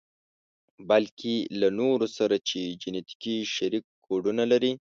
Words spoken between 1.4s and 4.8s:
له نورو سره چې جنتیکي شريک کوډونه لري.